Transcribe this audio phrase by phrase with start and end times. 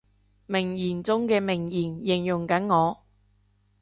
[0.47, 3.03] 名言中嘅名言，形容緊我